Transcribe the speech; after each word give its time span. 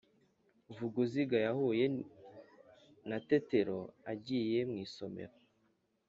Vuguziga 0.75 1.37
yahuye 1.45 1.85
na 3.09 3.17
Tetero 3.27 3.79
agiye 4.11 4.59
mu 4.69 4.77
isomero. 4.85 5.35